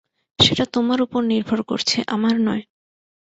সেটা 0.39 0.65
তোমার 0.73 0.99
ওপর 1.01 1.21
নির্ভর 1.23 1.59
করছে, 1.63 1.97
আমার 2.07 2.35
নয়। 2.39 2.63